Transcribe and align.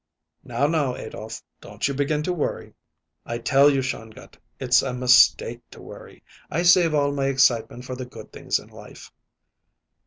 "Now, 0.43 0.65
now, 0.65 0.95
Adolph, 0.95 1.43
don't 1.59 1.87
you 1.87 1.93
begin 1.93 2.23
to 2.23 2.33
worry." 2.33 2.73
"I 3.23 3.37
tell 3.37 3.69
you, 3.69 3.83
Shongut, 3.83 4.35
it's 4.59 4.81
a 4.81 4.95
mistake 4.95 5.61
to 5.69 5.79
worry. 5.79 6.23
I 6.49 6.63
save 6.63 6.95
all 6.95 7.11
my 7.11 7.27
excitement 7.27 7.85
for 7.85 7.93
the 7.95 8.07
good 8.07 8.33
things 8.33 8.57
in 8.57 8.69
life." 8.69 9.11